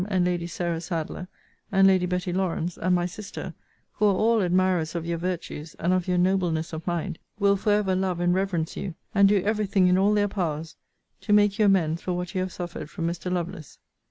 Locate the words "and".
0.09-0.25, 1.71-1.87, 2.75-2.95, 5.77-5.93, 8.19-8.33, 9.13-9.29